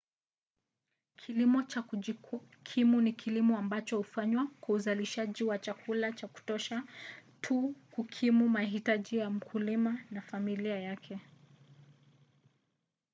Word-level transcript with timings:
kilimo 1.15 1.63
cha 1.63 1.81
kujikimu 1.81 3.01
ni 3.01 3.13
kilimo 3.13 3.57
ambacho 3.57 3.97
hufanywa 3.97 4.47
kwa 4.61 4.75
uzalishaji 4.75 5.43
wa 5.43 5.59
chakula 5.59 6.11
cha 6.11 6.27
kutosha 6.27 6.83
tu 7.41 7.75
kukimu 7.91 8.49
mahitaji 8.49 9.17
ya 9.17 9.29
mkulima 9.29 9.99
na 10.11 10.21
familia 10.21 10.79
yake 10.79 11.19